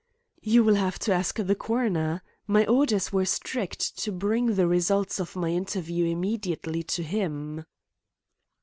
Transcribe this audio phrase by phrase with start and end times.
[0.41, 2.23] "You will have to ask the coroner.
[2.47, 7.65] My orders were strict to bring the results of my interview immediately to him."